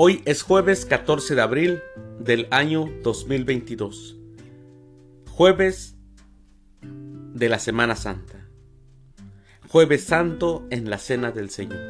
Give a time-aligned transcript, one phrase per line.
[0.00, 1.82] Hoy es jueves 14 de abril
[2.20, 4.16] del año 2022.
[5.28, 5.96] Jueves
[6.80, 8.46] de la Semana Santa.
[9.66, 11.80] Jueves Santo en la Cena del Señor.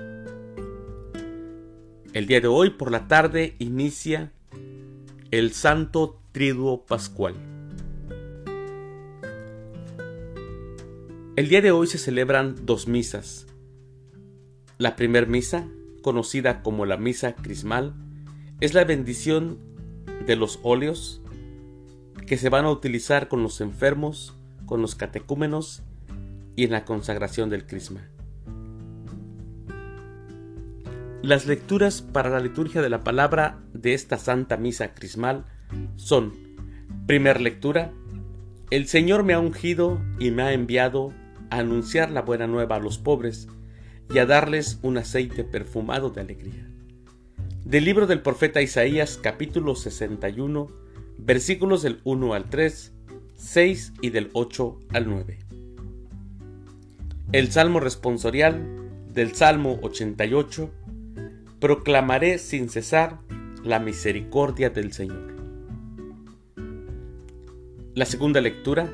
[2.14, 4.32] El día de hoy por la tarde inicia
[5.30, 7.34] el Santo Triduo Pascual.
[11.36, 13.46] El día de hoy se celebran dos misas.
[14.78, 15.68] La primer misa
[16.08, 17.92] conocida como la misa crismal,
[18.62, 19.58] es la bendición
[20.26, 21.20] de los óleos
[22.26, 24.34] que se van a utilizar con los enfermos,
[24.64, 25.82] con los catecúmenos
[26.56, 28.08] y en la consagración del crisma.
[31.20, 35.44] Las lecturas para la liturgia de la palabra de esta Santa Misa Crismal
[35.96, 36.32] son,
[37.06, 37.92] primer lectura,
[38.70, 41.12] el Señor me ha ungido y me ha enviado
[41.50, 43.46] a anunciar la buena nueva a los pobres
[44.10, 46.66] y a darles un aceite perfumado de alegría.
[47.64, 50.68] Del libro del profeta Isaías capítulo 61
[51.18, 52.92] versículos del 1 al 3,
[53.34, 55.38] 6 y del 8 al 9.
[57.32, 58.64] El Salmo responsorial
[59.12, 60.70] del Salmo 88
[61.60, 63.18] Proclamaré sin cesar
[63.64, 65.34] la misericordia del Señor.
[67.94, 68.88] La segunda lectura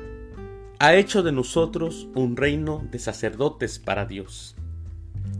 [0.79, 4.55] ha hecho de nosotros un reino de sacerdotes para Dios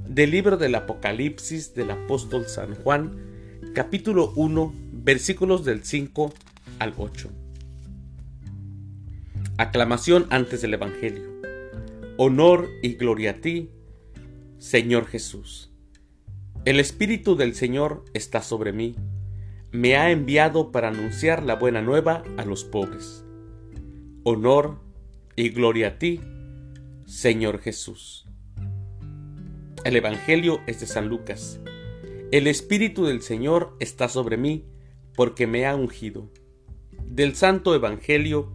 [0.08, 3.20] del libro del Apocalipsis del apóstol San Juan,
[3.74, 6.34] capítulo 1, versículos del 5
[6.80, 7.30] al 8.
[9.58, 11.24] Aclamación antes del Evangelio.
[12.18, 13.72] Honor y gloria a ti,
[14.58, 15.72] Señor Jesús.
[16.66, 18.96] El Espíritu del Señor está sobre mí.
[19.72, 23.24] Me ha enviado para anunciar la buena nueva a los pobres.
[24.24, 24.80] Honor
[25.36, 26.22] y gloria a ti,
[27.06, 28.25] Señor Jesús.
[29.86, 31.60] El Evangelio es de San Lucas.
[32.32, 34.66] El Espíritu del Señor está sobre mí
[35.14, 36.32] porque me ha ungido.
[37.06, 38.52] Del Santo Evangelio,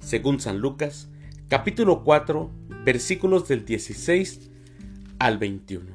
[0.00, 1.08] según San Lucas,
[1.46, 2.50] capítulo 4,
[2.84, 4.50] versículos del 16
[5.20, 5.86] al 21.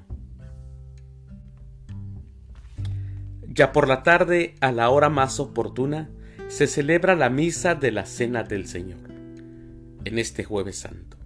[3.49, 6.09] Ya por la tarde, a la hora más oportuna,
[6.47, 9.09] se celebra la misa de la Cena del Señor,
[10.05, 11.17] en este jueves santo.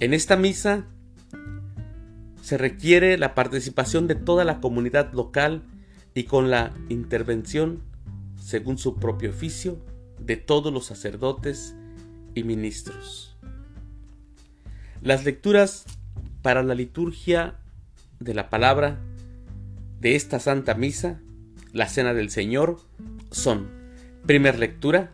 [0.00, 0.88] En esta misa
[2.46, 5.64] se requiere la participación de toda la comunidad local
[6.14, 7.82] y con la intervención,
[8.40, 9.84] según su propio oficio,
[10.20, 11.74] de todos los sacerdotes
[12.36, 13.36] y ministros.
[15.02, 15.86] Las lecturas
[16.42, 17.56] para la liturgia
[18.20, 19.00] de la palabra
[19.98, 21.20] de esta Santa Misa,
[21.72, 22.78] la Cena del Señor,
[23.32, 23.68] son,
[24.24, 25.10] primer lectura,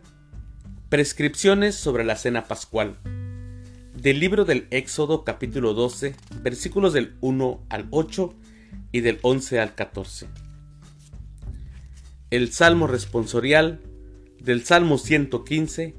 [0.89, 2.99] prescripciones sobre la Cena Pascual
[4.03, 8.33] del libro del Éxodo capítulo 12, versículos del 1 al 8
[8.91, 10.27] y del 11 al 14.
[12.29, 13.79] El Salmo responsorial
[14.41, 15.95] del Salmo 115.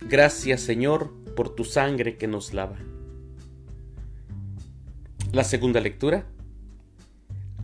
[0.00, 2.78] Gracias Señor por tu sangre que nos lava.
[5.30, 6.26] La segunda lectura.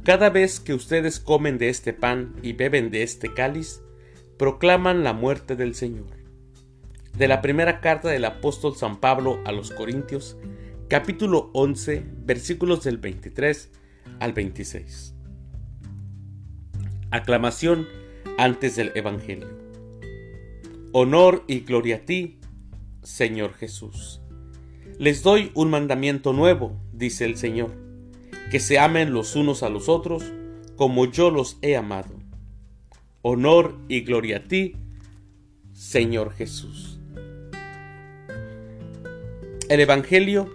[0.05, 3.81] Cada vez que ustedes comen de este pan y beben de este cáliz,
[4.39, 6.24] proclaman la muerte del Señor
[7.17, 10.37] de la primera carta del apóstol San Pablo a los Corintios,
[10.89, 13.71] capítulo 11, versículos del 23
[14.19, 15.15] al 26.
[17.13, 17.87] Aclamación
[18.37, 19.49] antes del Evangelio.
[20.93, 22.41] Honor y gloria a ti,
[23.03, 24.21] Señor Jesús.
[24.99, 27.71] Les doy un mandamiento nuevo, dice el Señor,
[28.51, 30.25] que se amen los unos a los otros
[30.77, 32.15] como yo los he amado.
[33.23, 34.77] Honor y gloria a ti,
[35.73, 36.99] Señor Jesús.
[39.71, 40.53] El Evangelio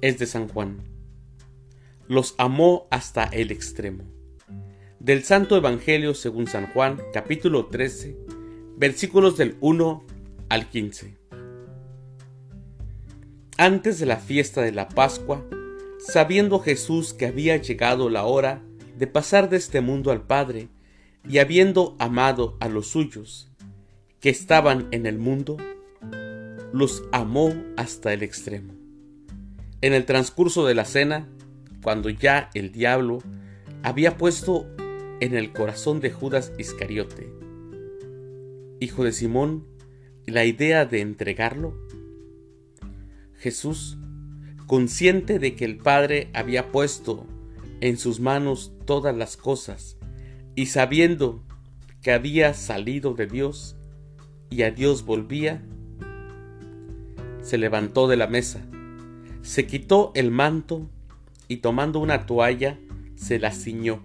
[0.00, 0.82] es de San Juan.
[2.08, 4.02] Los amó hasta el extremo.
[4.98, 8.16] Del Santo Evangelio según San Juan, capítulo 13,
[8.76, 10.04] versículos del 1
[10.48, 11.16] al 15.
[13.56, 15.46] Antes de la fiesta de la Pascua,
[16.00, 18.64] sabiendo Jesús que había llegado la hora
[18.98, 20.68] de pasar de este mundo al Padre,
[21.28, 23.48] y habiendo amado a los suyos
[24.18, 25.56] que estaban en el mundo,
[26.72, 28.74] los amó hasta el extremo.
[29.80, 31.28] En el transcurso de la cena,
[31.82, 33.18] cuando ya el diablo
[33.82, 34.66] había puesto
[35.20, 37.32] en el corazón de Judas Iscariote,
[38.78, 39.66] hijo de Simón,
[40.26, 41.74] la idea de entregarlo,
[43.36, 43.98] Jesús,
[44.66, 47.26] consciente de que el Padre había puesto
[47.80, 49.96] en sus manos todas las cosas,
[50.54, 51.42] y sabiendo
[52.02, 53.76] que había salido de Dios
[54.50, 55.62] y a Dios volvía,
[57.50, 58.60] se levantó de la mesa,
[59.42, 60.88] se quitó el manto
[61.48, 62.78] y tomando una toalla
[63.16, 64.04] se la ciñó.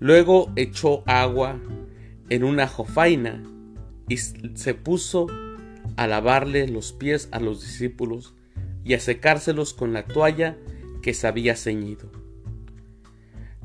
[0.00, 1.58] Luego echó agua
[2.28, 3.42] en una jofaina
[4.06, 5.28] y se puso
[5.96, 8.34] a lavarle los pies a los discípulos
[8.84, 10.58] y a secárselos con la toalla
[11.00, 12.12] que se había ceñido.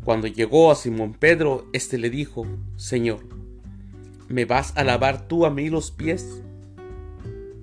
[0.06, 2.48] Cuando llegó a Simón Pedro, éste le dijo,
[2.78, 3.20] Señor,
[4.30, 6.42] ¿me vas a lavar tú a mí los pies?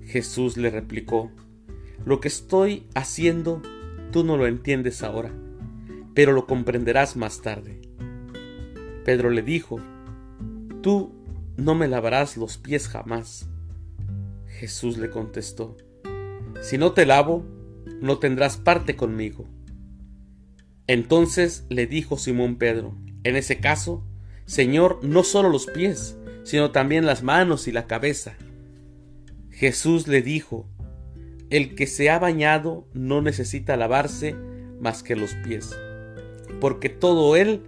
[0.09, 1.31] Jesús le replicó,
[2.03, 3.61] Lo que estoy haciendo
[4.11, 5.31] tú no lo entiendes ahora,
[6.15, 7.79] pero lo comprenderás más tarde.
[9.05, 9.79] Pedro le dijo,
[10.81, 11.13] Tú
[11.57, 13.47] no me lavarás los pies jamás.
[14.47, 15.77] Jesús le contestó,
[16.59, 17.45] Si no te lavo,
[18.01, 19.47] no tendrás parte conmigo.
[20.87, 24.03] Entonces le dijo Simón Pedro, en ese caso,
[24.45, 28.35] Señor, no solo los pies, sino también las manos y la cabeza.
[29.59, 30.69] Jesús le dijo,
[31.49, 34.33] el que se ha bañado no necesita lavarse
[34.79, 35.77] más que los pies,
[36.61, 37.63] porque todo él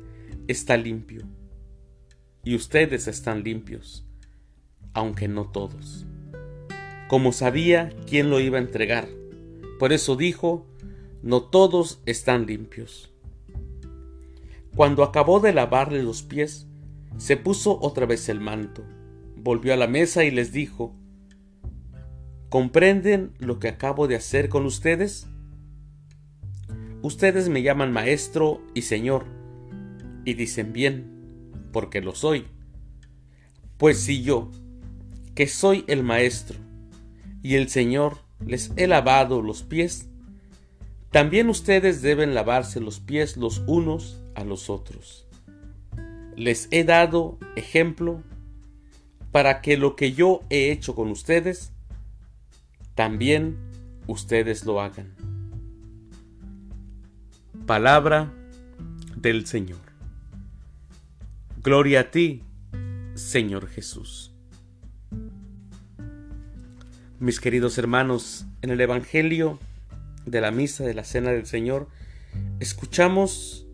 [0.47, 1.23] está limpio.
[2.45, 4.05] Y ustedes están limpios,
[4.93, 6.05] aunque no todos.
[7.09, 9.09] Como sabía quién lo iba a entregar,
[9.77, 10.65] por eso dijo,
[11.21, 13.11] no todos están limpios.
[14.77, 16.67] Cuando acabó de lavarle los pies,
[17.17, 18.81] se puso otra vez el manto,
[19.35, 20.95] volvió a la mesa y les dijo,
[22.51, 25.25] ¿comprenden lo que acabo de hacer con ustedes?
[27.01, 29.25] Ustedes me llaman maestro y señor,
[30.25, 32.47] y dicen bien, porque lo soy.
[33.77, 34.51] Pues si yo,
[35.33, 36.59] que soy el maestro,
[37.41, 40.09] y el señor, les he lavado los pies,
[41.09, 45.25] también ustedes deben lavarse los pies los unos a los otros.
[46.35, 48.23] Les he dado ejemplo
[49.31, 51.71] para que lo que yo he hecho con ustedes,
[52.95, 53.57] también
[54.07, 55.13] ustedes lo hagan.
[57.65, 58.33] Palabra
[59.15, 59.79] del Señor.
[61.63, 62.43] Gloria a ti,
[63.13, 64.33] Señor Jesús.
[67.19, 69.59] Mis queridos hermanos, en el Evangelio
[70.25, 71.87] de la misa de la Cena del Señor,
[72.59, 73.67] escuchamos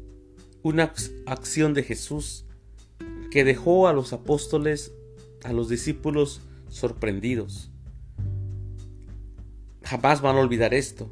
[0.64, 0.92] una
[1.26, 2.46] acción de Jesús
[3.32, 4.92] que dejó a los apóstoles,
[5.44, 7.72] a los discípulos sorprendidos.
[9.88, 11.10] Jamás van a olvidar esto.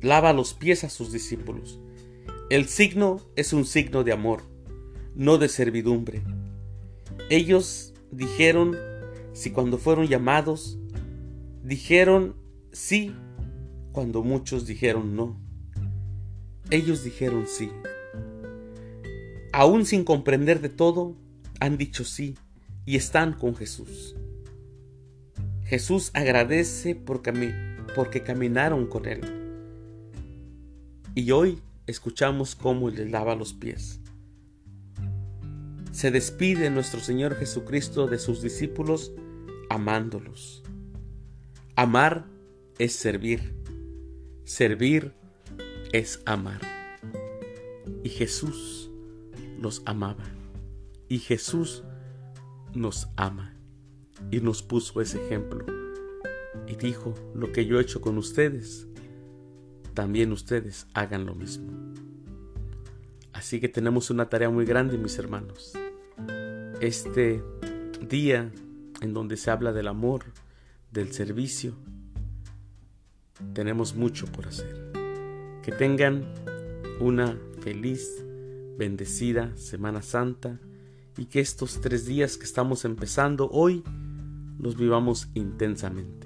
[0.00, 1.80] Lava los pies a sus discípulos.
[2.50, 4.42] El signo es un signo de amor,
[5.14, 6.22] no de servidumbre.
[7.30, 8.76] Ellos dijeron,
[9.32, 10.78] si cuando fueron llamados,
[11.62, 12.36] dijeron
[12.72, 13.14] sí
[13.92, 15.40] cuando muchos dijeron no.
[16.70, 17.70] Ellos dijeron sí
[19.56, 21.16] aún sin comprender de todo,
[21.60, 22.36] han dicho sí
[22.84, 24.14] y están con Jesús.
[25.64, 27.30] Jesús agradece porque
[28.22, 29.20] caminaron con Él.
[31.14, 34.00] Y hoy escuchamos cómo les lava los pies.
[35.92, 39.12] Se despide nuestro Señor Jesucristo de sus discípulos
[39.70, 40.62] amándolos.
[41.74, 42.26] Amar
[42.78, 43.54] es servir.
[44.44, 45.14] Servir
[45.92, 46.60] es amar.
[48.04, 48.90] Y Jesús
[49.58, 50.24] los amaba.
[51.08, 51.82] Y Jesús
[52.74, 53.56] nos ama
[54.30, 55.75] y nos puso ese ejemplo.
[56.66, 58.86] Y dijo, lo que yo he hecho con ustedes,
[59.94, 61.72] también ustedes hagan lo mismo.
[63.32, 65.72] Así que tenemos una tarea muy grande, mis hermanos.
[66.80, 67.42] Este
[68.08, 68.50] día
[69.00, 70.24] en donde se habla del amor,
[70.90, 71.74] del servicio,
[73.52, 74.90] tenemos mucho por hacer.
[75.62, 76.24] Que tengan
[77.00, 78.24] una feliz
[78.78, 80.60] bendecida Semana Santa
[81.16, 83.82] y que estos tres días que estamos empezando hoy
[84.58, 86.25] los vivamos intensamente.